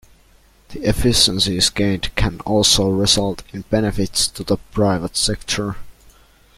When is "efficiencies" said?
0.81-1.69